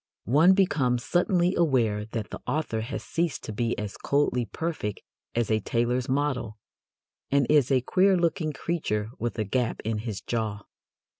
[0.25, 5.01] One becomes suddenly aware that the author has ceased to be as coldly perfect
[5.35, 6.57] as a tailor's model,
[7.29, 10.63] and is a queer looking creature with a gap in his jaw.